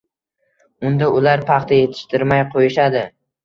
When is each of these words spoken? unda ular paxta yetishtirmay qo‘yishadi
unda 0.89 1.11
ular 1.21 1.45
paxta 1.51 1.79
yetishtirmay 1.85 2.45
qo‘yishadi 2.59 3.09